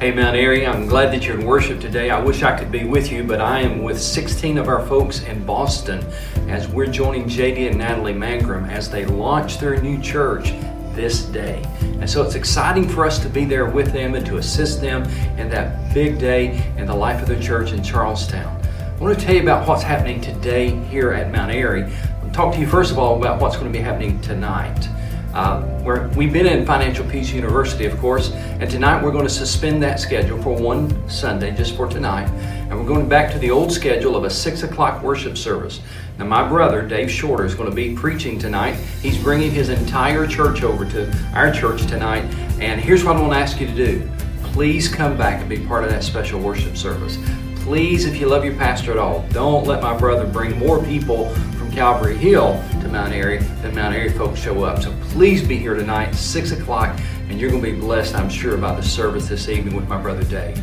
[0.00, 2.08] Hey, Mount Airy, I'm glad that you're in worship today.
[2.08, 5.20] I wish I could be with you, but I am with 16 of our folks
[5.24, 6.02] in Boston
[6.48, 10.52] as we're joining JD and Natalie Mangrum as they launch their new church
[10.94, 11.62] this day.
[12.00, 15.02] And so it's exciting for us to be there with them and to assist them
[15.38, 18.58] in that big day in the life of the church in Charlestown.
[18.78, 21.84] I want to tell you about what's happening today here at Mount Airy.
[22.22, 24.88] I'll talk to you first of all about what's going to be happening tonight.
[25.32, 29.30] Uh, where we've been in Financial Peace University, of course, and tonight we're going to
[29.30, 32.28] suspend that schedule for one Sunday, just for tonight,
[32.68, 35.82] and we're going back to the old schedule of a six o'clock worship service.
[36.18, 38.74] Now, my brother Dave Shorter is going to be preaching tonight.
[39.00, 42.24] He's bringing his entire church over to our church tonight,
[42.60, 44.10] and here's what I want to ask you to do:
[44.42, 47.18] please come back and be part of that special worship service.
[47.60, 51.28] Please, if you love your pastor at all, don't let my brother bring more people
[51.54, 54.82] from Calvary Hill to Mount Airy, than Mount Airy folks show up.
[54.82, 58.56] So please be here tonight, 6 o'clock, and you're going to be blessed, I'm sure,
[58.56, 60.56] by the service this evening with my brother Dave.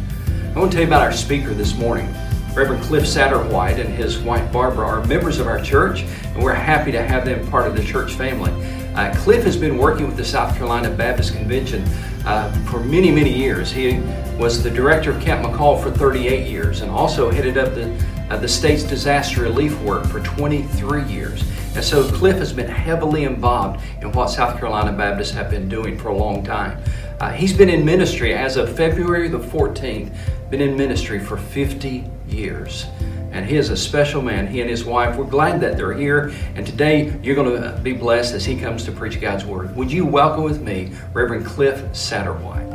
[0.55, 2.07] I want to tell you about our speaker this morning.
[2.53, 6.91] Reverend Cliff Satterwhite and his wife Barbara are members of our church, and we're happy
[6.93, 8.51] to have them part of the church family.
[8.95, 11.83] Uh, Cliff has been working with the South Carolina Baptist Convention
[12.25, 13.69] uh, for many, many years.
[13.69, 13.99] He
[14.39, 17.85] was the director of Camp McCall for 38 years and also headed up the
[18.29, 21.43] uh, the state's disaster relief work for 23 years.
[21.75, 25.97] And so Cliff has been heavily involved in what South Carolina Baptists have been doing
[25.97, 26.81] for a long time.
[27.19, 30.15] Uh, he's been in ministry as of February the 14th,
[30.49, 32.85] been in ministry for 50 years.
[33.31, 35.15] And he is a special man, he and his wife.
[35.15, 36.33] We're glad that they're here.
[36.55, 39.75] And today you're going to be blessed as he comes to preach God's Word.
[39.75, 42.66] Would you welcome with me Reverend Cliff Satterwhite?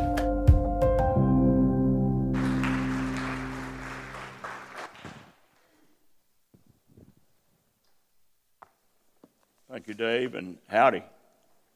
[9.85, 11.03] Thank you, Dave, and howdy,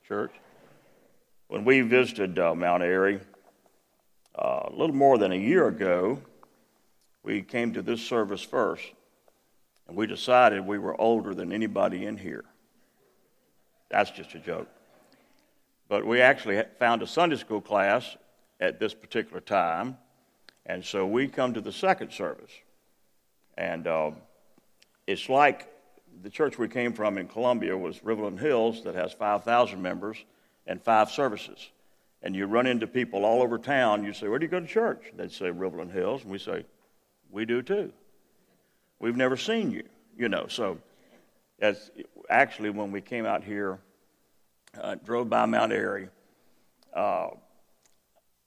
[0.06, 0.30] church.
[1.48, 3.18] When we visited uh, Mount Airy
[4.38, 6.22] uh, a little more than a year ago,
[7.24, 8.84] we came to this service first,
[9.88, 12.44] and we decided we were older than anybody in here.
[13.91, 14.69] That's just a joke.
[15.88, 18.16] But we actually found a Sunday school class
[18.60, 19.98] at this particular time,
[20.64, 22.52] and so we come to the second service.
[23.58, 24.12] And uh,
[25.08, 25.75] it's like
[26.22, 30.16] the church we came from in Columbia was Riverland Hills that has 5,000 members
[30.66, 31.71] and five services.
[32.22, 34.66] And you run into people all over town, you say, Where do you go to
[34.66, 35.12] church?
[35.16, 36.22] They'd say, Riverland Hills.
[36.22, 36.65] And we say,
[37.31, 37.93] We do too.
[38.99, 39.84] We've never seen you,
[40.16, 40.47] you know.
[40.49, 40.78] So,
[41.60, 41.91] as
[42.28, 43.78] actually, when we came out here,
[44.81, 46.09] uh, drove by Mount Airy,
[46.94, 47.28] uh,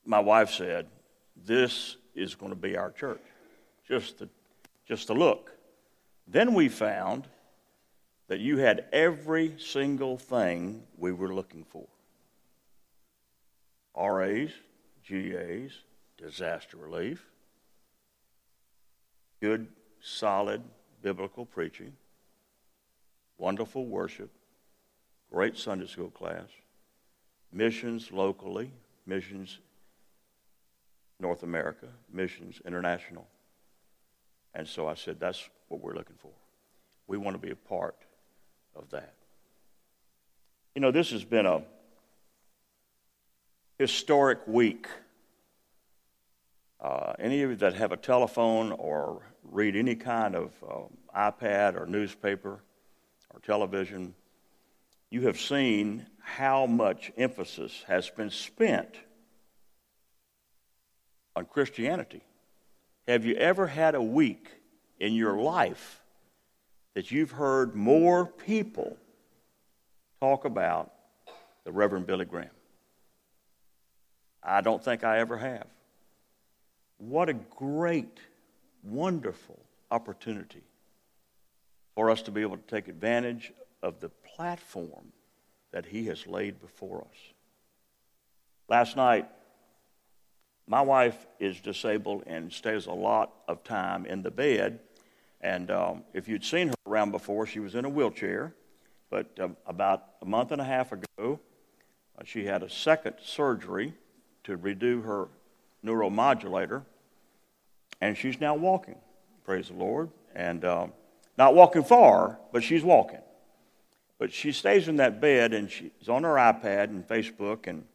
[0.05, 0.87] my wife said,
[1.45, 3.21] This is going to be our church.
[3.87, 4.29] Just to,
[4.87, 5.51] just to look.
[6.27, 7.27] Then we found
[8.29, 11.87] that you had every single thing we were looking for
[13.97, 14.51] RAs,
[15.05, 15.71] GAs,
[16.15, 17.25] disaster relief,
[19.41, 19.67] good,
[19.99, 20.61] solid
[21.01, 21.91] biblical preaching,
[23.39, 24.29] wonderful worship,
[25.31, 26.49] great Sunday school class,
[27.51, 28.71] missions locally,
[29.07, 29.57] missions
[31.19, 33.27] North America, missions international.
[34.53, 36.31] And so I said, that's what we're looking for.
[37.07, 37.95] We want to be a part
[38.79, 39.13] of that.
[40.73, 41.61] You know, this has been a
[43.77, 44.87] historic week.
[46.81, 51.79] Uh, any of you that have a telephone or read any kind of uh, iPad
[51.79, 52.61] or newspaper
[53.33, 54.15] or television,
[55.09, 58.95] you have seen how much emphasis has been spent
[61.35, 62.21] on Christianity.
[63.07, 64.47] Have you ever had a week
[64.99, 66.01] in your life
[66.99, 68.97] that you've heard more people
[70.19, 70.91] talk about
[71.63, 72.49] the Reverend Billy Graham.
[74.43, 75.67] I don't think I ever have.
[76.97, 78.19] What a great,
[78.83, 79.57] wonderful
[79.89, 80.61] opportunity
[81.95, 85.13] for us to be able to take advantage of the platform
[85.71, 87.17] that he has laid before us.
[88.67, 89.25] Last night,
[90.67, 94.81] my wife is disabled and stays a lot of time in the bed
[95.41, 98.53] and um, if you'd seen her around before, she was in a wheelchair.
[99.09, 101.05] But uh, about a month and a half ago,
[102.17, 103.93] uh, she had a second surgery
[104.43, 105.29] to redo her
[105.83, 106.83] neuromodulator.
[108.01, 108.97] And she's now walking,
[109.45, 110.09] praise the Lord.
[110.35, 110.93] And um,
[111.37, 113.21] not walking far, but she's walking.
[114.17, 117.85] But she stays in that bed and she's on her iPad and Facebook and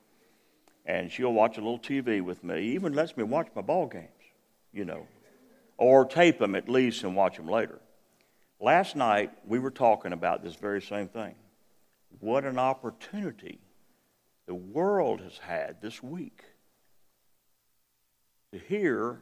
[0.87, 2.61] and she'll watch a little TV with me.
[2.61, 4.11] Even lets me watch my ball games,
[4.70, 5.06] you know
[5.76, 7.80] or tape them at least and watch them later.
[8.60, 11.34] Last night, we were talking about this very same thing.
[12.20, 13.58] What an opportunity
[14.46, 16.42] the world has had this week
[18.52, 19.20] to hear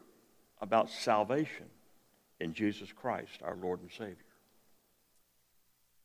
[0.61, 1.67] about salvation
[2.39, 4.17] in Jesus Christ, our Lord and Savior.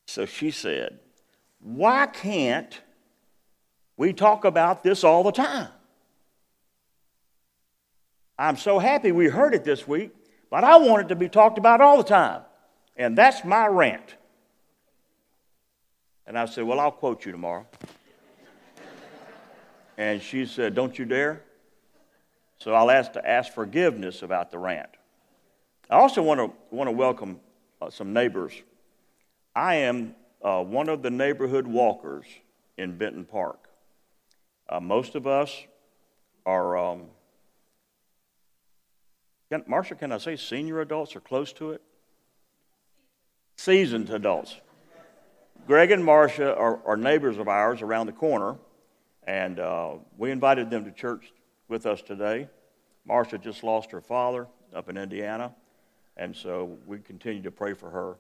[0.08, 1.00] So she said,
[1.60, 2.80] Why can't
[3.98, 5.70] we talk about this all the time?
[8.40, 10.12] I'm so happy we heard it this week,
[10.50, 12.42] but I want it to be talked about all the time.
[12.96, 14.16] And that's my rant.
[16.26, 17.66] And I said, Well, I'll quote you tomorrow.
[19.98, 21.44] and she said, Don't you dare.
[22.60, 24.90] So I'll ask to ask forgiveness about the rant.
[25.90, 27.40] I also want to, want to welcome
[27.82, 28.54] uh, some neighbors.
[29.56, 32.26] I am uh, one of the neighborhood walkers
[32.78, 33.70] in Benton Park.
[34.68, 35.64] Uh, most of us
[36.46, 37.04] are, um,
[39.50, 41.82] can, Marsha, can I say senior adults or close to it?
[43.58, 44.56] Seasoned adults.
[45.66, 48.56] Greg and Marcia are, are, neighbors of ours around the corner,
[49.24, 51.34] and uh, we invited them to church
[51.68, 52.48] with us today.
[53.06, 55.54] Marcia just lost her father up in Indiana,
[56.16, 58.18] and so we continue to pray for her.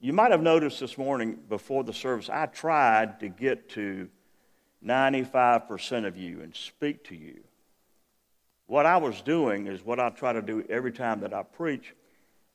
[0.00, 4.08] You might have noticed this morning before the service, I tried to get to
[4.84, 7.40] 95% of you and speak to you.
[8.70, 11.92] What I was doing is what I try to do every time that I preach.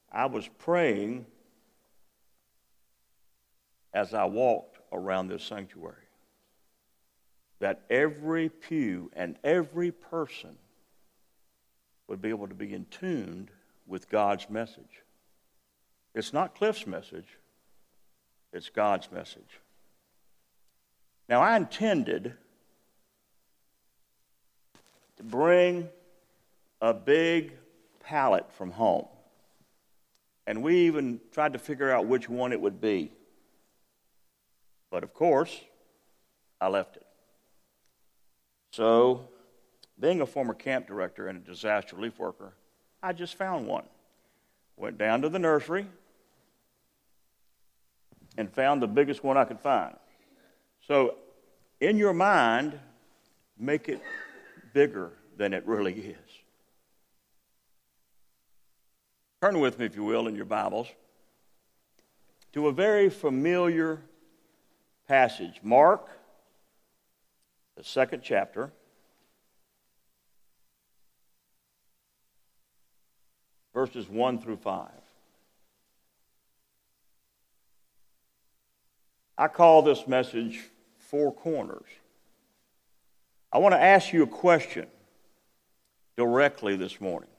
[0.09, 1.25] I was praying
[3.93, 6.07] as I walked around this sanctuary
[7.59, 10.55] that every pew and every person
[12.07, 13.51] would be able to be in tuned
[13.85, 15.03] with God's message.
[16.13, 17.27] It's not Cliff's message,
[18.53, 19.59] it's God's message.
[21.27, 22.35] Now, I intended
[25.17, 25.89] to bring
[26.81, 27.53] a big
[27.99, 29.07] pallet from home.
[30.47, 33.11] And we even tried to figure out which one it would be.
[34.91, 35.61] But of course,
[36.61, 37.05] I left it.
[38.71, 39.29] So,
[39.99, 42.53] being a former camp director and a disaster relief worker,
[43.01, 43.85] I just found one.
[44.77, 45.87] Went down to the nursery
[48.37, 49.95] and found the biggest one I could find.
[50.81, 51.15] So,
[51.79, 52.79] in your mind,
[53.57, 54.01] make it
[54.73, 56.24] bigger than it really is.
[59.45, 60.87] Turn with me, if you will, in your Bibles
[62.53, 64.01] to a very familiar
[65.07, 66.09] passage Mark,
[67.77, 68.71] the second chapter.
[73.71, 74.89] verses 1 through 5.
[79.37, 81.85] I call this message Four Corners.
[83.53, 84.87] I want to ask you a question
[86.17, 87.29] directly this morning.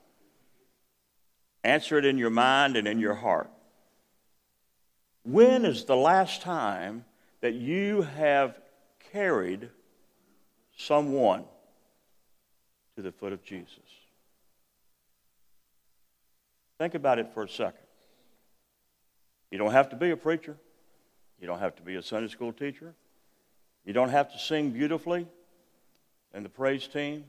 [1.66, 3.50] Answer it in your mind and in your heart.
[5.24, 7.04] When is the last time
[7.40, 8.56] that you have
[9.10, 9.68] carried
[10.76, 11.42] someone
[12.94, 13.80] to the foot of Jesus?
[16.78, 17.80] Think about it for a second.
[19.50, 20.56] You don't have to be a preacher.
[21.40, 22.94] You don't have to be a Sunday school teacher.
[23.84, 25.26] You don't have to sing beautifully
[26.32, 27.24] in the praise team.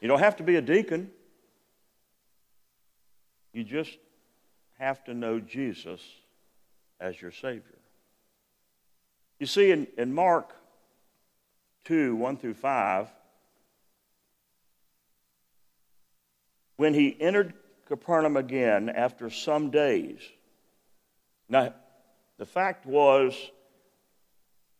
[0.00, 1.12] You don't have to be a deacon.
[3.52, 3.98] You just
[4.78, 6.00] have to know Jesus
[7.00, 7.78] as your Savior.
[9.38, 10.54] You see, in, in Mark
[11.84, 13.08] 2 1 through 5,
[16.76, 17.54] when he entered
[17.86, 20.20] Capernaum again after some days.
[21.48, 21.74] Now,
[22.38, 23.34] the fact was,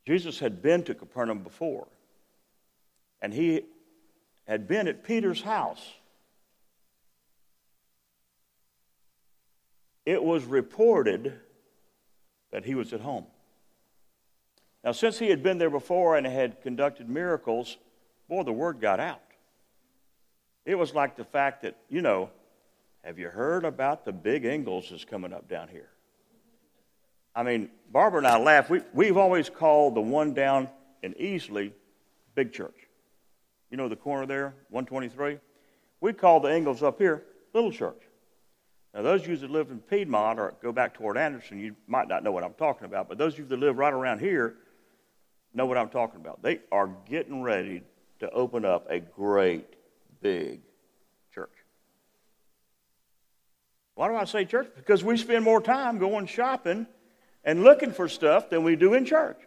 [0.06, 1.86] Jesus had been to Capernaum before,
[3.20, 3.66] and he
[4.46, 5.86] had been at Peter's house.
[10.04, 11.38] It was reported
[12.50, 13.26] that he was at home.
[14.84, 17.76] Now, since he had been there before and had conducted miracles,
[18.28, 19.22] boy, the word got out.
[20.64, 22.30] It was like the fact that, you know,
[23.04, 25.88] have you heard about the big Ingles that's coming up down here?
[27.34, 28.70] I mean, Barbara and I laugh.
[28.70, 30.68] We, we've always called the one down
[31.02, 31.72] in Easley
[32.34, 32.76] Big Church.
[33.70, 35.38] You know the corner there, 123?
[36.00, 38.02] We call the Ingles up here Little Church.
[38.94, 42.08] Now, those of you that live in Piedmont or go back toward Anderson, you might
[42.08, 44.54] not know what I'm talking about, but those of you that live right around here
[45.54, 46.42] know what I'm talking about.
[46.42, 47.82] They are getting ready
[48.20, 49.66] to open up a great
[50.20, 50.60] big
[51.34, 51.50] church.
[53.94, 54.68] Why do I say church?
[54.76, 56.86] Because we spend more time going shopping
[57.44, 59.40] and looking for stuff than we do in church.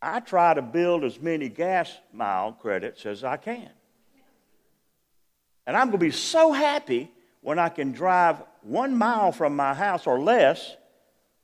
[0.00, 3.70] I try to build as many gas mile credits as I can.
[5.66, 7.10] And I'm going to be so happy
[7.42, 10.76] when I can drive one mile from my house or less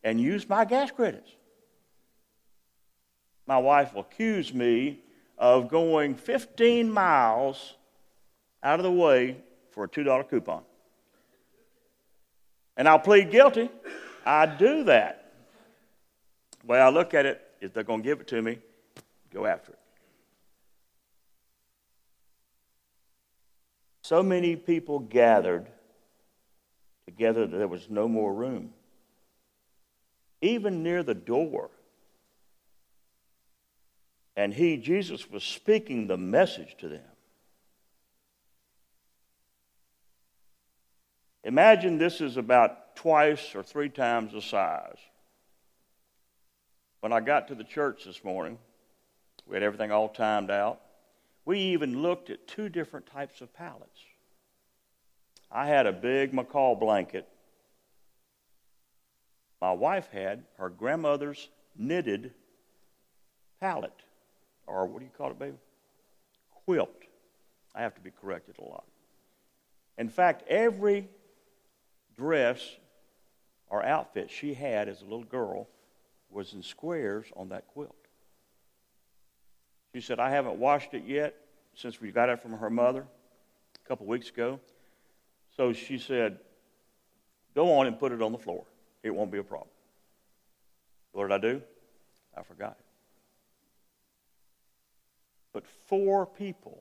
[0.02, 1.30] and use my gas credits.
[3.46, 5.00] My wife will accuse me
[5.36, 7.74] of going 15 miles
[8.62, 9.36] out of the way
[9.72, 10.62] for a $2 coupon.
[12.76, 13.68] And I'll plead guilty.
[14.24, 15.32] I do that.
[16.60, 18.58] The way I look at it is they're going to give it to me,
[19.32, 19.78] go after it.
[24.02, 25.66] So many people gathered
[27.08, 28.70] together there was no more room.
[30.42, 31.70] Even near the door.
[34.36, 37.00] And he, Jesus, was speaking the message to them.
[41.44, 44.98] Imagine this is about twice or three times the size.
[47.00, 48.58] When I got to the church this morning,
[49.46, 50.82] we had everything all timed out.
[51.46, 53.98] We even looked at two different types of pallets.
[55.50, 57.26] I had a big McCall blanket.
[59.60, 62.32] My wife had her grandmother's knitted
[63.60, 63.92] pallet,
[64.66, 65.56] or what do you call it, baby?
[66.64, 66.90] Quilt.
[67.74, 68.84] I have to be corrected a lot.
[69.96, 71.08] In fact, every
[72.16, 72.60] dress
[73.68, 75.68] or outfit she had as a little girl
[76.30, 77.94] was in squares on that quilt.
[79.94, 81.34] She said, I haven't washed it yet
[81.74, 83.06] since we got it from her mother
[83.84, 84.60] a couple weeks ago.
[85.58, 86.38] So she said,
[87.54, 88.64] Go on and put it on the floor.
[89.02, 89.70] It won't be a problem.
[91.10, 91.62] What did I do?
[92.36, 92.84] I forgot it.
[95.52, 96.80] But four people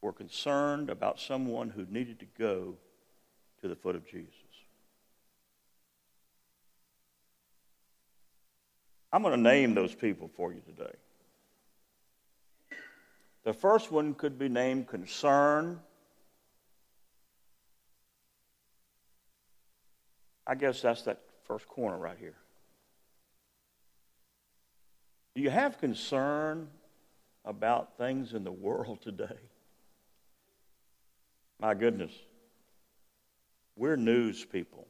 [0.00, 2.74] were concerned about someone who needed to go
[3.60, 4.32] to the foot of Jesus.
[9.12, 10.94] I'm going to name those people for you today.
[13.44, 15.78] The first one could be named concern.
[20.46, 22.36] I guess that's that first corner right here.
[25.34, 26.68] Do you have concern
[27.44, 29.38] about things in the world today?
[31.60, 32.12] My goodness.
[33.76, 34.86] We're news people.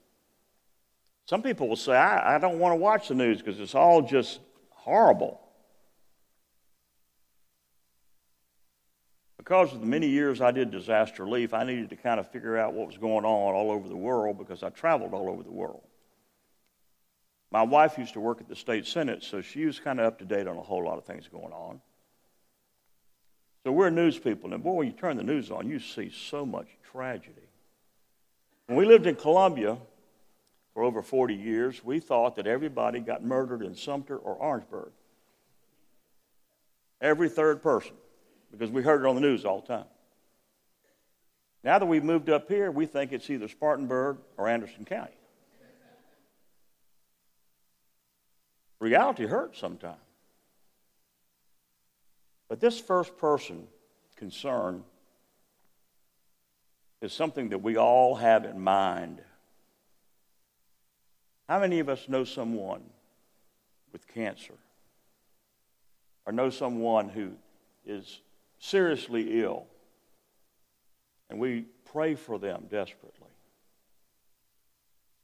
[1.27, 4.03] Some people will say, I, I don't want to watch the news because it's all
[4.03, 4.41] just
[4.71, 5.42] horrible.
[9.53, 12.57] Because of the many years I did disaster relief, I needed to kind of figure
[12.57, 15.53] out what was going on all over the world because I traveled all over the
[15.53, 15.83] world.
[17.51, 20.19] My wife used to work at the state senate, so she was kind of up
[20.21, 21.83] to date on a whole lot of things going on.
[23.63, 26.47] So we're news people, and boy, when you turn the news on, you see so
[26.47, 27.51] much tragedy.
[28.69, 29.77] When we lived in Columbia
[30.73, 34.93] for over 40 years, we thought that everybody got murdered in Sumter or Orangeburg.
[37.03, 37.93] Every third person,
[38.53, 39.87] because we heard it on the news all the time.
[41.65, 45.13] Now that we've moved up here, we think it's either Spartanburg or Anderson County.
[48.79, 49.97] Reality hurts sometimes.
[52.49, 53.67] But this first person
[54.17, 54.83] concern
[57.01, 59.23] is something that we all have in mind.
[61.49, 62.83] How many of us know someone
[63.93, 64.55] with cancer?
[66.27, 67.33] Or know someone who
[67.87, 68.21] is
[68.63, 69.67] seriously ill?
[71.29, 73.29] And we pray for them desperately.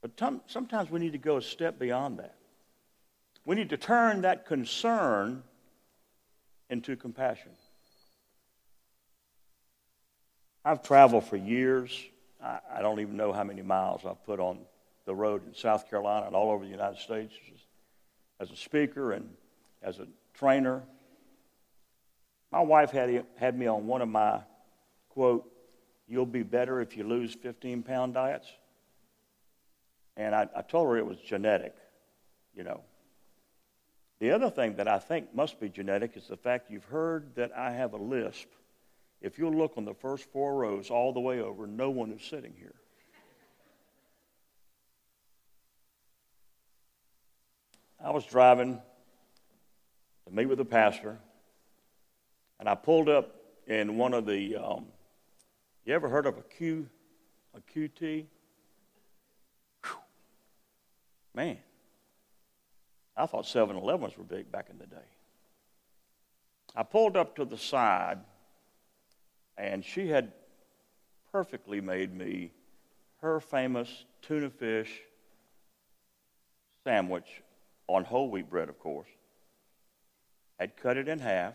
[0.02, 0.12] But
[0.47, 2.35] sometimes we need to go a step beyond that.
[3.45, 5.42] We need to turn that concern
[6.68, 7.52] into compassion.
[10.64, 12.04] I've traveled for years.
[12.42, 14.59] I, I don't even know how many miles I've put on
[15.07, 17.33] the road in South Carolina and all over the United States
[18.38, 19.28] as a speaker and
[19.83, 20.83] as a trainer.
[22.50, 24.40] My wife had, had me on one of my,
[25.11, 25.50] quote,
[26.07, 28.49] you'll be better if you lose 15 pound diets.
[30.17, 31.75] And I, I told her it was genetic,
[32.55, 32.81] you know.
[34.19, 37.52] The other thing that I think must be genetic is the fact you've heard that
[37.57, 38.49] I have a lisp
[39.21, 42.23] if you'll look on the first four rows all the way over, no one is
[42.23, 42.75] sitting here.
[48.02, 48.81] I was driving
[50.26, 51.19] to meet with the pastor,
[52.58, 53.34] and I pulled up
[53.66, 54.56] in one of the.
[54.56, 54.86] Um,
[55.84, 56.88] you ever heard of a Q,
[57.54, 58.26] a QT?
[59.84, 59.96] Whew.
[61.34, 61.58] Man,
[63.16, 64.96] I thought 7-Elevens were big back in the day.
[66.76, 68.18] I pulled up to the side
[69.56, 70.32] and she had
[71.32, 72.52] perfectly made me
[73.20, 75.00] her famous tuna fish
[76.84, 77.42] sandwich
[77.88, 79.08] on whole wheat bread, of course.
[80.60, 81.54] Had cut it in half.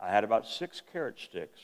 [0.00, 1.60] I had about six carrot sticks.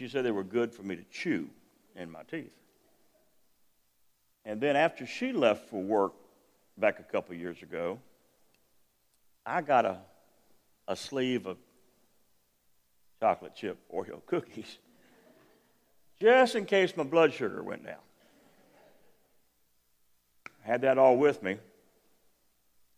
[0.00, 1.48] She said they were good for me to chew
[1.94, 2.52] in my teeth.
[4.44, 6.14] And then after she left for work
[6.76, 7.98] back a couple years ago,
[9.46, 9.98] I got a
[10.88, 11.56] a sleeve of
[13.20, 14.78] chocolate chip Oreo cookies
[16.20, 17.96] just in case my blood sugar went down.
[20.64, 21.56] I had that all with me,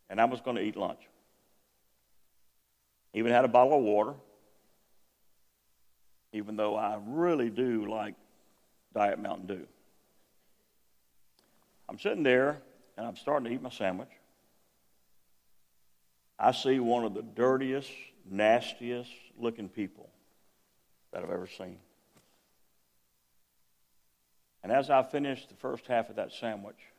[0.09, 0.99] and I was going to eat lunch.
[3.15, 4.13] Even had a bottle of water,
[6.33, 8.13] even though I really do like
[8.93, 9.67] Diet Mountain Dew.
[11.87, 12.61] I'm sitting there,
[12.97, 14.09] and I'm starting to eat my sandwich.
[16.37, 17.89] I see one of the dirtiest,
[18.29, 20.09] nastiest looking people
[21.13, 21.77] that I've ever seen.
[24.61, 26.91] And as I finished the first half of that sandwich,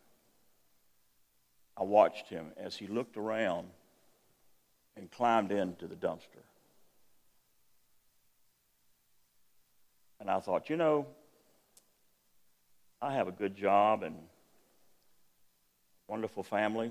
[1.76, 3.68] I watched him as he looked around
[4.96, 6.42] and climbed into the dumpster.
[10.20, 11.06] And I thought, you know,
[13.00, 14.16] I have a good job and
[16.08, 16.90] wonderful family.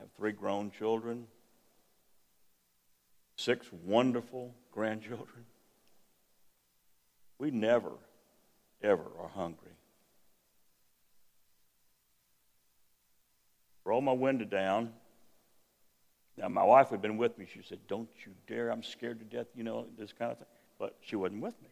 [0.00, 1.26] I have three grown children,
[3.36, 5.44] six wonderful grandchildren.
[7.38, 7.92] We never,
[8.82, 9.70] ever are hungry.
[13.84, 14.92] Roll my window down.
[16.38, 17.46] Now, my wife had been with me.
[17.52, 18.70] She said, Don't you dare.
[18.70, 20.46] I'm scared to death, you know, this kind of thing.
[20.78, 21.68] But she wasn't with me.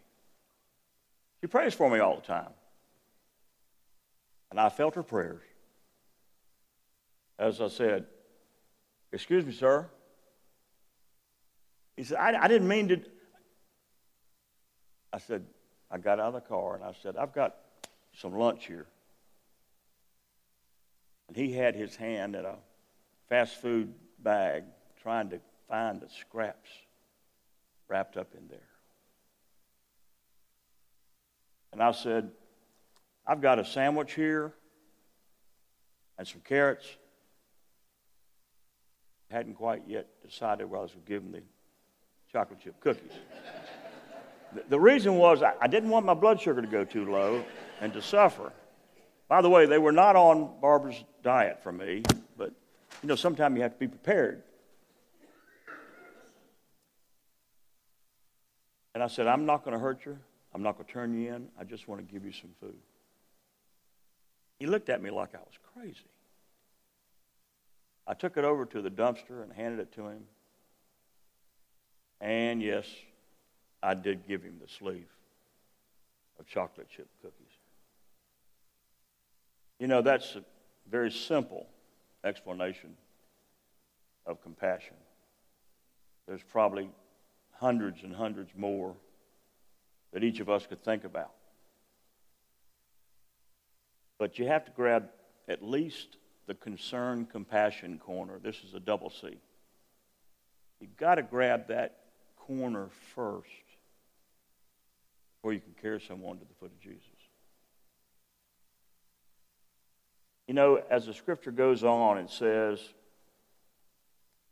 [1.41, 2.51] She prays for me all the time.
[4.51, 5.43] And I felt her prayers.
[7.39, 8.07] As I said,
[9.13, 9.89] Excuse me, sir.
[11.97, 13.01] He said, I, I didn't mean to.
[15.13, 15.47] I said,
[15.91, 17.55] I got out of the car and I said, I've got
[18.15, 18.87] some lunch here.
[21.29, 22.57] And he had his hand in a
[23.29, 24.65] fast food bag
[25.03, 26.71] trying to find the scraps
[27.89, 28.59] wrapped up in there.
[31.73, 32.31] And I said,
[33.27, 34.55] I've got a sandwich here
[36.19, 36.87] and some carrots.
[39.31, 41.43] Hadn't quite yet decided whether I was going to give him the
[42.33, 43.13] chocolate chip cookies.
[44.69, 47.45] the, reason was I didn't want my blood sugar to go too low
[47.81, 48.53] and to suffer.
[49.29, 52.05] By the way, they were not on Barbara's diet for me,
[52.39, 52.53] but
[53.03, 54.43] you know, sometimes you have to be prepared.
[58.95, 60.19] And I said, I'm not going to hurt you.
[60.55, 61.49] I'm not going to turn you in.
[61.61, 62.79] I just want to give you some food.
[64.59, 66.01] He looked at me like I was crazy.
[68.07, 70.23] I took it over to the dumpster and handed it to him.
[72.21, 72.87] And yes,
[73.83, 75.11] I did give him the sleeve
[76.39, 77.47] of chocolate chip cookies.
[79.79, 80.39] You know, that's
[80.91, 81.67] very simple
[82.25, 82.97] explanation
[84.27, 84.97] of compassion.
[86.27, 86.89] There's probably
[87.53, 88.95] hundreds and hundreds more
[90.13, 91.33] that each of us could think about.
[94.19, 95.09] But you have to grab
[95.49, 98.39] at least the concern compassion corner.
[98.43, 99.37] This is a double C.
[100.81, 101.99] You've got to grab that
[102.37, 103.47] corner first
[105.37, 107.03] before you can carry someone to the foot of Jesus.
[110.47, 112.81] You know, as the scripture goes on, it says,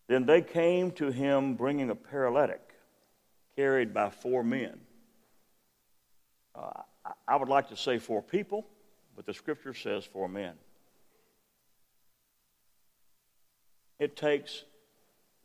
[0.08, 2.60] Then they came to him bringing a paralytic
[3.56, 4.80] carried by four men.
[6.54, 6.82] Uh,
[7.28, 8.66] I would like to say four people,
[9.14, 10.54] but the scripture says four men.
[13.98, 14.64] It takes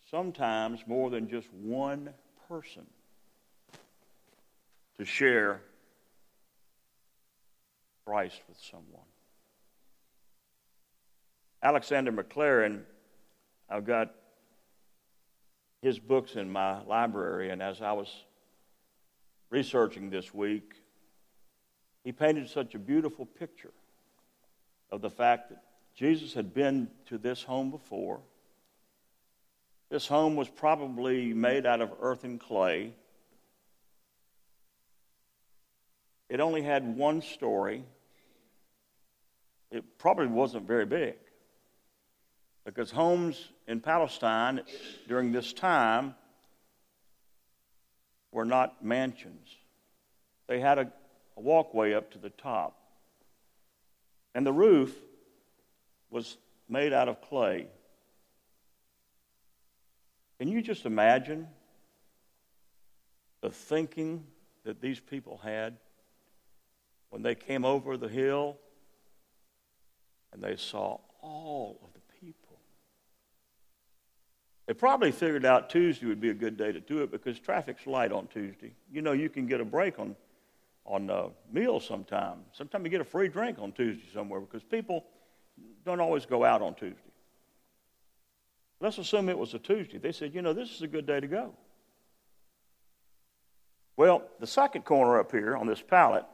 [0.10, 2.10] sometimes more than just one
[2.48, 2.86] person
[4.98, 5.62] to share
[8.06, 9.09] Christ with someone.
[11.62, 12.84] Alexander Maclaren,
[13.70, 14.16] I've got
[15.82, 18.08] his books in my library, and as I was
[19.50, 20.74] researching this week,
[22.04, 23.74] he painted such a beautiful picture
[24.90, 25.62] of the fact that
[25.96, 28.22] Jesus had been to this home before.
[29.90, 32.94] This home was probably made out of earth and clay.
[36.30, 37.84] It only had one story.
[39.72, 41.16] It probably wasn't very big
[42.66, 44.62] because homes in Palestine
[45.08, 46.16] during this time
[48.32, 49.56] were not mansions.
[50.48, 50.92] They had a,
[51.38, 52.76] a, walkway up to the top.
[54.36, 54.96] And the roof
[56.10, 57.68] was made out of clay.
[60.38, 61.48] Can you just imagine
[63.42, 64.26] the thinking
[64.64, 65.78] that these people had
[67.10, 68.58] when they came over the hill
[70.32, 71.99] and they saw all of?
[74.70, 77.88] They probably figured out Tuesday would be a good day to do it because traffic's
[77.88, 78.72] light on Tuesday.
[78.94, 80.16] You know, you can get a break on
[80.86, 82.42] on uh, meals sometime.
[82.52, 85.06] Sometimes you get a free drink on Tuesday somewhere because people
[85.86, 87.00] don't always go out on Tuesday.
[88.80, 89.98] Let's assume it was a Tuesday.
[89.98, 91.56] They said, you know, this is a good day to go.
[93.98, 96.26] Well, the second corner up here on this pallet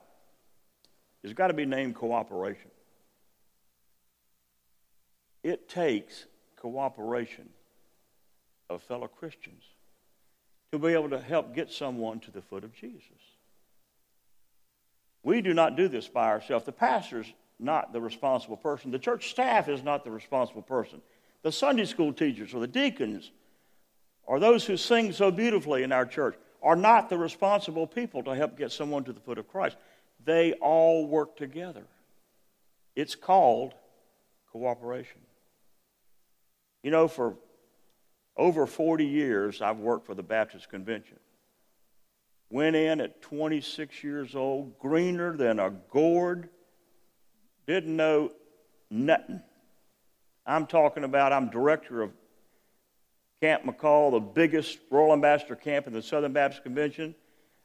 [1.24, 2.72] has got to be named cooperation.
[5.42, 6.26] It takes
[6.58, 7.48] cooperation
[8.70, 9.64] of fellow Christians
[10.72, 13.02] to be able to help get someone to the foot of Jesus.
[15.24, 16.66] We do not do this by ourselves.
[16.66, 18.92] The pastor's not the responsible person.
[18.92, 21.02] The church staff is not the responsible person.
[21.44, 23.32] The Sunday school teachers or the deacons
[24.26, 28.36] or those who sing so beautifully in our church are not the responsible people to
[28.36, 29.78] help get someone to the foot of Christ.
[30.24, 31.86] They all work together.
[32.96, 33.74] It's called
[34.52, 35.22] cooperation.
[36.82, 37.36] You know, for
[38.38, 41.20] over 40 years, I've worked for the Baptist Convention.
[42.50, 46.50] Went in at 26 years old, greener than a gourd,
[47.66, 48.32] didn't know
[48.90, 49.42] nothing.
[50.46, 52.12] I'm talking about, I'm director of
[53.42, 57.16] Camp McCall, the biggest Royal Ambassador camp in the Southern Baptist Convention,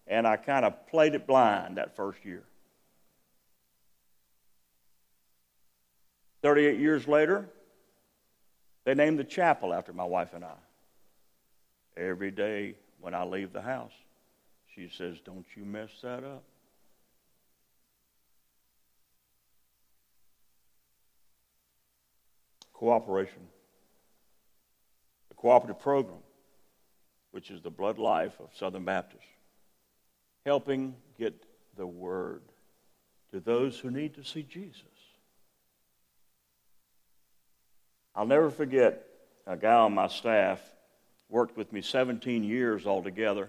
[0.07, 2.45] and I kind of played it blind that first year.
[6.43, 7.49] 38 years later,
[8.85, 10.57] they named the chapel after my wife and I.
[11.97, 13.93] Every day when I leave the house,
[14.75, 16.45] she says, Don't you mess that up.
[22.73, 23.47] Cooperation.
[25.29, 26.23] The cooperative program,
[27.33, 29.25] which is the blood life of Southern Baptists,
[30.47, 31.35] helping get
[31.77, 32.43] the word
[33.33, 34.90] to those who need to see Jesus.
[38.21, 39.07] I'll never forget
[39.47, 40.61] a guy on my staff
[41.31, 43.49] worked with me 17 years altogether.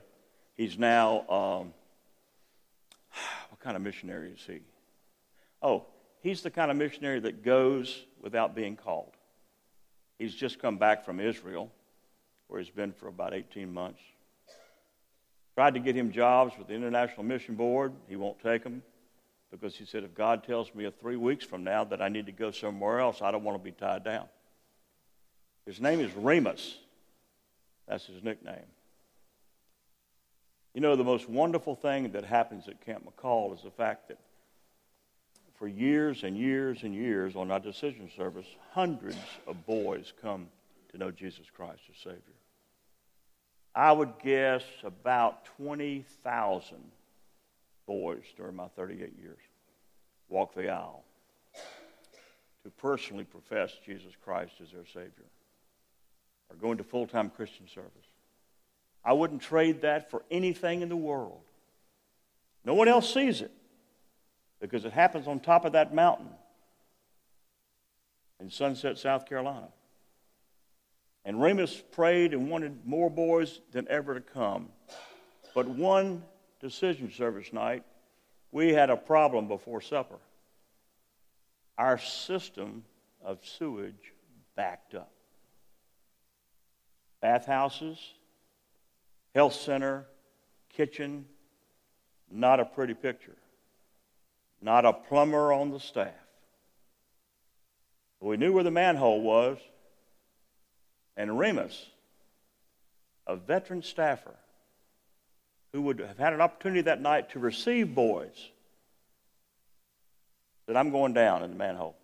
[0.56, 1.74] He's now, um,
[3.50, 4.60] what kind of missionary is he?
[5.62, 5.88] Oh,
[6.22, 9.12] he's the kind of missionary that goes without being called.
[10.18, 11.70] He's just come back from Israel,
[12.48, 14.00] where he's been for about 18 months.
[15.58, 17.92] Tried to get him jobs with the International Mission Board.
[18.08, 18.84] He won't take them
[19.52, 22.32] because he said, if God tells me three weeks from now that I need to
[22.32, 24.30] go somewhere else, I don't want to be tied down.
[25.66, 26.78] His name is Remus.
[27.88, 28.66] That's his nickname.
[30.74, 34.18] You know, the most wonderful thing that happens at Camp McCall is the fact that
[35.56, 40.48] for years and years and years on our decision service, hundreds of boys come
[40.92, 42.22] to know Jesus Christ as Savior.
[43.76, 46.78] I would guess about 20,000
[47.86, 49.38] boys during my 38 years
[50.30, 51.04] walk the aisle
[52.64, 55.26] to personally profess Jesus Christ as their Savior
[56.52, 57.92] or going to full time Christian service.
[59.04, 61.42] I wouldn't trade that for anything in the world.
[62.64, 63.52] No one else sees it
[64.60, 66.30] because it happens on top of that mountain
[68.40, 69.70] in Sunset, South Carolina.
[71.26, 74.70] And Remus prayed and wanted more boys than ever to come.
[75.56, 76.24] But one
[76.60, 77.84] decision service night,
[78.52, 80.18] we had a problem before supper.
[81.78, 82.84] Our system
[83.24, 84.14] of sewage
[84.56, 85.11] backed up
[87.22, 87.98] bathhouses,
[89.34, 90.06] health center,
[90.70, 91.26] kitchen.
[92.30, 93.36] Not a pretty picture.
[94.62, 96.14] Not a plumber on the staff.
[98.20, 99.58] We knew where the manhole was,
[101.18, 101.88] and Remus,
[103.26, 104.36] a veteran staffer,
[105.74, 108.50] who would have had an opportunity that night to receive boys,
[110.68, 111.96] said, I'm going down in the manhole.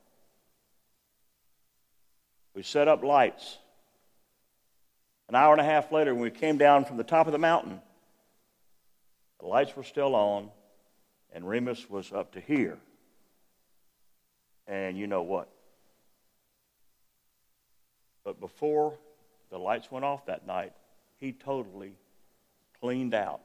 [2.56, 3.60] We set up lights
[5.30, 7.40] an hour and a half later, when we came down from the top of the
[7.40, 7.82] mountain,
[9.40, 10.50] the lights were still on,
[11.34, 12.78] and Remus was up to here.
[14.68, 15.50] And you know what?
[18.24, 18.98] But before
[19.50, 20.74] the lights went off that night,
[21.18, 21.94] he totally
[22.82, 23.42] cleaned out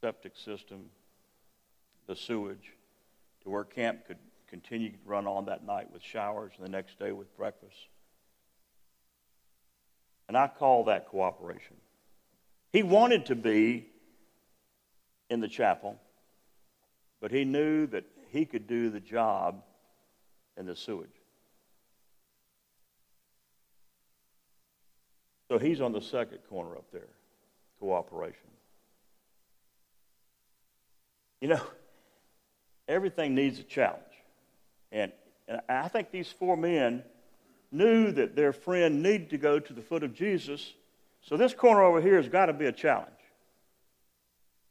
[0.00, 0.86] the septic system,
[2.06, 2.72] the sewage,
[3.42, 4.18] to where camp could
[4.48, 7.76] continue to run on that night with showers and the next day with breakfast.
[10.28, 11.76] And I call that cooperation.
[12.72, 13.86] He wanted to be
[15.28, 15.98] in the chapel,
[17.20, 19.62] but he knew that he could do the job
[20.56, 21.08] in the sewage.
[25.48, 27.08] So he's on the second corner up there
[27.78, 28.48] cooperation.
[31.40, 31.60] You know,
[32.86, 34.00] everything needs a challenge.
[34.92, 35.12] And,
[35.48, 37.02] and I think these four men
[37.72, 40.74] knew that their friend needed to go to the foot of Jesus.
[41.22, 43.08] So this corner over here has got to be a challenge.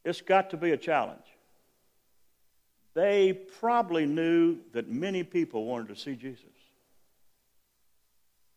[0.05, 1.19] It's got to be a challenge.
[2.93, 6.45] They probably knew that many people wanted to see Jesus.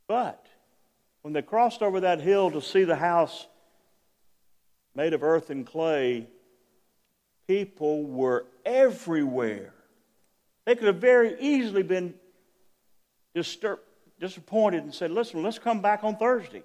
[0.06, 0.46] But
[1.22, 3.46] when they crossed over that hill to see the house
[4.94, 6.28] made of earth and clay,
[7.46, 9.72] people were everywhere.
[10.66, 12.14] They could have very easily been
[13.36, 13.78] distur-
[14.24, 16.62] disappointed and said, Listen, let's come back on Thursday.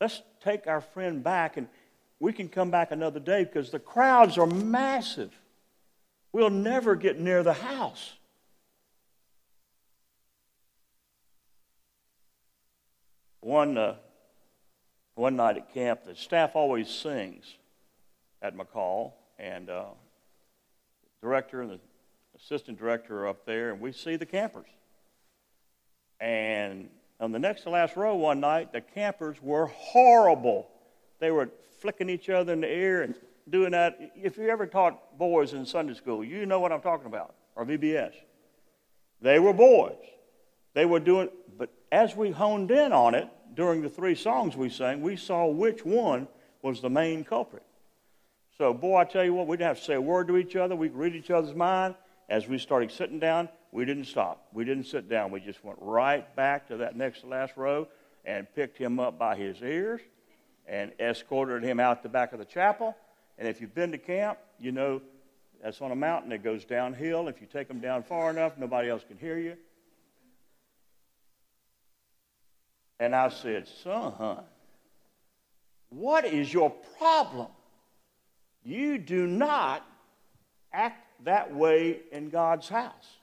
[0.00, 1.68] Let's take our friend back and
[2.20, 5.30] we can come back another day because the crowds are massive.
[6.32, 8.14] We'll never get near the house.
[13.40, 13.96] One, uh,
[15.16, 17.44] one night at camp, the staff always sings
[18.40, 19.84] at McCall, and uh,
[21.22, 21.80] director and the
[22.36, 24.66] assistant director are up there, and we see the campers.
[26.20, 26.88] And
[27.20, 30.68] on the next to last row one night, the campers were horrible.
[31.20, 31.50] They were
[31.80, 33.14] flicking each other in the air and
[33.48, 34.12] doing that.
[34.16, 37.64] If you ever taught boys in Sunday school, you know what I'm talking about, or
[37.64, 38.12] VBS.
[39.20, 39.96] They were boys.
[40.74, 44.68] They were doing, but as we honed in on it during the three songs we
[44.68, 46.28] sang, we saw which one
[46.62, 47.64] was the main culprit.
[48.56, 50.56] So, boy, I tell you what, we didn't have to say a word to each
[50.56, 50.74] other.
[50.74, 51.94] We could read each other's mind.
[52.28, 54.48] As we started sitting down, we didn't stop.
[54.52, 55.30] We didn't sit down.
[55.30, 57.88] We just went right back to that next to last row
[58.24, 60.00] and picked him up by his ears
[60.66, 62.96] and escorted him out the back of the chapel.
[63.38, 65.00] And if you've been to camp, you know
[65.62, 67.28] that's on a mountain that goes downhill.
[67.28, 69.56] If you take them down far enough, nobody else can hear you.
[73.00, 74.38] And I said, Son,
[75.90, 77.48] what is your problem?
[78.64, 79.86] You do not
[80.72, 83.17] act that way in God's house.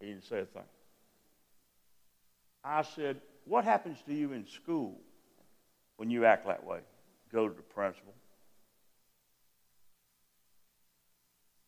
[0.00, 0.62] He didn't say a thing.
[2.64, 4.98] I said, What happens to you in school
[5.96, 6.80] when you act that way?
[7.32, 8.14] Go to the principal.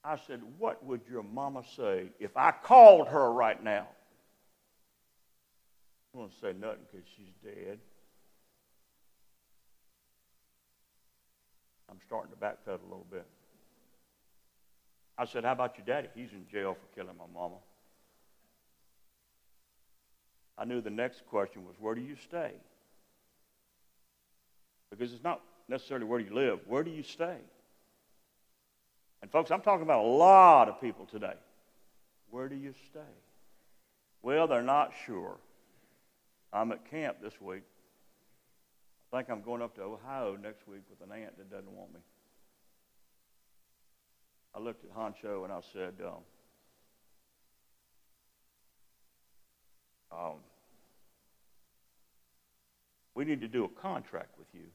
[0.05, 3.87] I said, What would your mama say if I called her right now?
[6.14, 7.79] I won't say nothing because she's dead.
[11.90, 13.27] I'm starting to backpedal a little bit.
[15.16, 16.09] I said, How about your daddy?
[16.14, 17.57] He's in jail for killing my mama.
[20.59, 22.53] I knew the next question was, Where do you stay?
[24.91, 27.38] Because it's not necessarily where do you live, where do you stay?
[29.23, 31.35] And, folks, I'm talking about a lot of people today.
[32.31, 33.01] Where do you stay?
[34.23, 35.37] Well, they're not sure.
[36.53, 37.62] I'm at camp this week.
[39.12, 41.93] I think I'm going up to Ohio next week with an aunt that doesn't want
[41.95, 42.01] me.
[44.55, 46.23] I looked at Honcho and I said, um,
[50.12, 50.37] um,
[53.14, 54.66] we need to do a contract with you.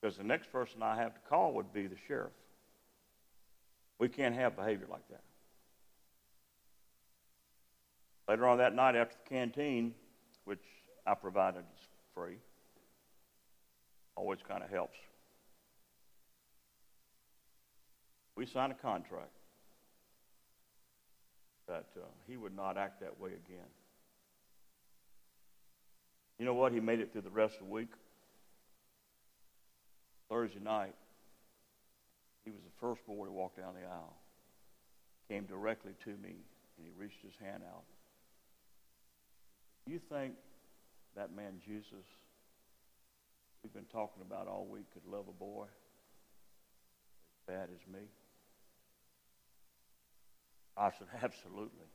[0.00, 2.32] Because the next person I have to call would be the sheriff.
[3.98, 5.22] We can't have behavior like that.
[8.28, 9.94] Later on that night after the canteen,
[10.44, 10.62] which
[11.06, 12.36] I provided is free,
[14.14, 14.96] always kind of helps.
[18.36, 19.32] We signed a contract
[21.68, 23.68] that uh, he would not act that way again.
[26.38, 26.72] You know what?
[26.72, 27.90] He made it through the rest of the week.
[30.28, 30.94] Thursday night,
[32.44, 34.16] he was the first boy to walk down the aisle.
[35.28, 36.36] Came directly to me,
[36.76, 37.84] and he reached his hand out.
[39.86, 40.34] You think
[41.16, 42.04] that man Jesus
[43.62, 48.00] we've been talking about all week could love a boy as bad as me?
[50.78, 51.86] I said, absolutely.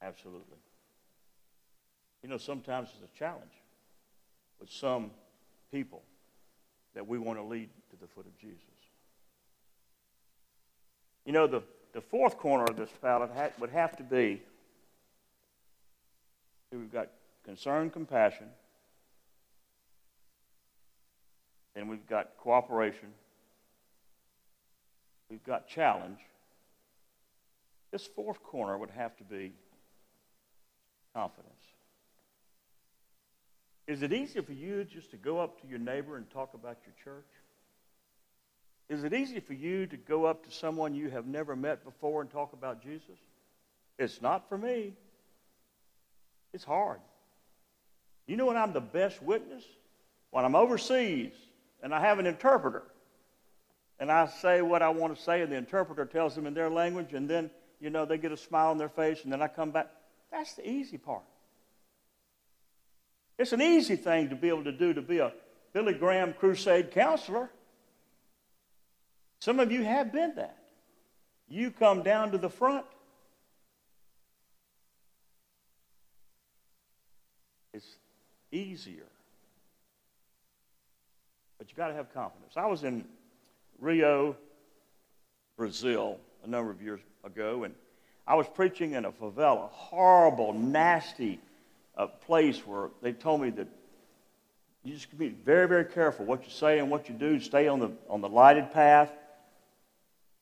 [0.00, 0.58] Absolutely.
[2.22, 3.52] You know, sometimes it's a challenge
[4.60, 5.10] with some
[5.70, 6.02] people
[6.94, 8.58] that we want to lead to the foot of Jesus.
[11.24, 14.42] You know, the, the fourth corner of this ballot would have to be
[16.72, 17.08] we've got
[17.44, 18.46] concern, compassion,
[21.74, 23.08] and we've got cooperation,
[25.32, 26.18] we've got challenge.
[27.90, 29.52] This fourth corner would have to be
[31.14, 31.52] confidence.
[33.88, 36.76] Is it easy for you just to go up to your neighbor and talk about
[36.84, 37.26] your church?
[38.90, 42.20] Is it easy for you to go up to someone you have never met before
[42.20, 43.18] and talk about Jesus?
[43.98, 44.92] It's not for me.
[46.52, 47.00] It's hard.
[48.26, 49.64] You know when I'm the best witness?
[50.30, 51.32] When I'm overseas
[51.82, 52.82] and I have an interpreter
[54.02, 56.68] and I say what I want to say and the interpreter tells them in their
[56.68, 59.46] language and then, you know, they get a smile on their face and then I
[59.46, 59.86] come back.
[60.32, 61.22] That's the easy part.
[63.38, 65.32] It's an easy thing to be able to do to be a
[65.72, 67.48] Billy Graham crusade counselor.
[69.38, 70.58] Some of you have been that.
[71.48, 72.84] You come down to the front
[77.72, 77.86] It's
[78.50, 79.06] easier.
[81.58, 82.54] But you got to have confidence.
[82.56, 83.04] I was in
[83.82, 84.36] Rio,
[85.56, 87.74] Brazil, a number of years ago, and
[88.28, 91.40] I was preaching in a favela, horrible, nasty
[91.96, 93.66] uh, place where they told me that
[94.84, 97.40] you just be very, very careful what you say and what you do.
[97.40, 99.10] Stay on the, on the lighted path.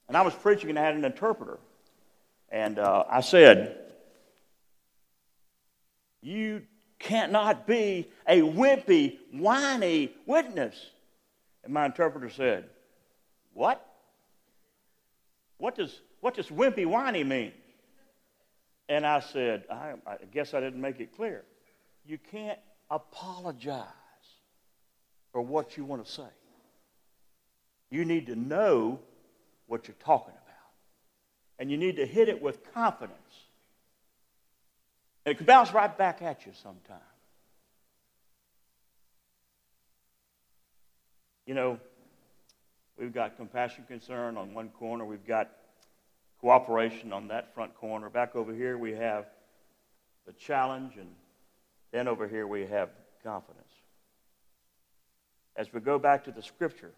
[0.06, 1.58] And I was preaching and I had an interpreter.
[2.50, 3.78] And uh, I said,
[6.20, 6.62] You
[6.98, 10.74] cannot be a wimpy, whiny witness.
[11.64, 12.68] And my interpreter said,
[13.52, 13.84] What?
[15.58, 17.52] What does, what does wimpy, whiny mean?
[18.88, 21.44] And I said, I, I guess I didn't make it clear.
[22.04, 22.58] You can't
[22.90, 23.84] apologize
[25.32, 26.22] for what you want to say.
[27.90, 28.98] You need to know
[29.66, 30.46] what you're talking about.
[31.58, 33.16] And you need to hit it with confidence.
[35.24, 36.98] And it can bounce right back at you sometime.
[41.46, 41.78] You know,
[43.00, 45.50] we've got compassion concern on one corner, we've got
[46.40, 48.10] cooperation on that front corner.
[48.10, 49.26] Back over here, we have
[50.26, 51.08] the challenge, and
[51.92, 52.90] then over here, we have
[53.24, 53.72] confidence
[55.56, 56.92] as we go back to the scripture.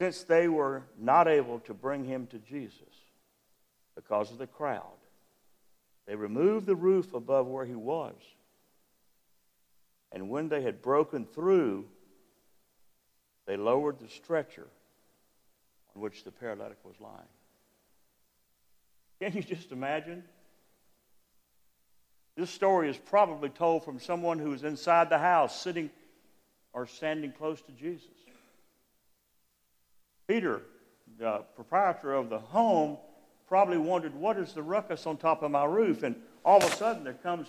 [0.00, 2.80] Since they were not able to bring him to Jesus
[3.94, 4.82] because of the crowd,
[6.06, 8.14] they removed the roof above where he was.
[10.14, 11.84] And when they had broken through,
[13.46, 14.68] they lowered the stretcher
[15.94, 17.18] on which the paralytic was lying.
[19.20, 20.22] Can you just imagine?
[22.36, 25.90] This story is probably told from someone who is inside the house, sitting
[26.72, 28.08] or standing close to Jesus.
[30.28, 30.62] Peter,
[31.18, 32.98] the proprietor of the home,
[33.46, 36.02] probably wondered, What is the ruckus on top of my roof?
[36.02, 37.48] And all of a sudden, there comes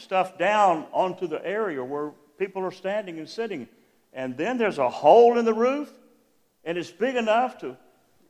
[0.00, 3.68] stuff down onto the area where people are standing and sitting.
[4.12, 5.90] And then there's a hole in the roof,
[6.64, 7.76] and it's big enough to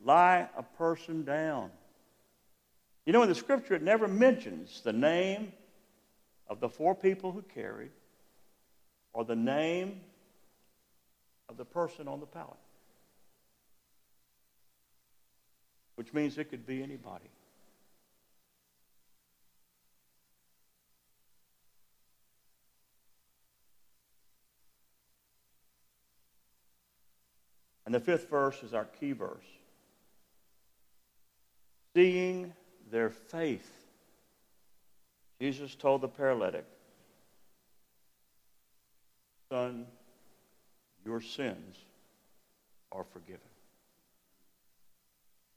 [0.03, 1.71] lie a person down.
[3.05, 5.51] You know, in the scripture, it never mentions the name
[6.47, 7.91] of the four people who carried
[9.13, 10.01] or the name
[11.49, 12.57] of the person on the pallet.
[15.95, 17.29] Which means it could be anybody.
[27.85, 29.45] And the fifth verse is our key verse.
[31.95, 32.53] Seeing
[32.89, 33.83] their faith
[35.43, 36.65] Jesus told the paralytic,
[39.51, 39.85] Son,
[41.05, 41.75] your sins
[42.93, 43.41] are forgiven.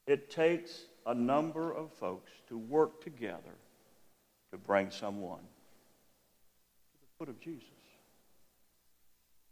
[0.08, 3.54] It takes a number of folks to work together
[4.50, 7.68] to bring someone to the foot of Jesus.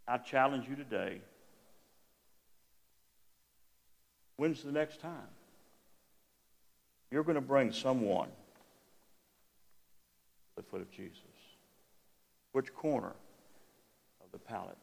[0.09, 1.21] I challenge you today.
[4.37, 5.29] When's the next time?
[7.11, 8.33] You're going to bring someone to
[10.57, 11.19] the foot of Jesus?
[12.53, 13.13] Which corner
[14.25, 14.77] of the pallet